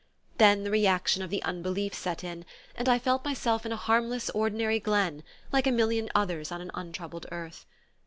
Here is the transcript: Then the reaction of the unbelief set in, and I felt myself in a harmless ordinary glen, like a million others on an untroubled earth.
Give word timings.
Then 0.39 0.63
the 0.63 0.71
reaction 0.71 1.21
of 1.21 1.29
the 1.29 1.43
unbelief 1.43 1.93
set 1.93 2.23
in, 2.23 2.43
and 2.75 2.89
I 2.89 2.97
felt 2.97 3.23
myself 3.23 3.67
in 3.67 3.71
a 3.71 3.75
harmless 3.75 4.31
ordinary 4.31 4.79
glen, 4.79 5.21
like 5.51 5.67
a 5.67 5.71
million 5.71 6.09
others 6.15 6.51
on 6.51 6.59
an 6.59 6.71
untroubled 6.73 7.27
earth. 7.31 7.67